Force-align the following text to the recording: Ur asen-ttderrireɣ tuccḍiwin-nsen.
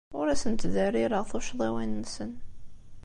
Ur 0.19 0.25
asen-ttderrireɣ 0.33 1.23
tuccḍiwin-nsen. 1.29 2.31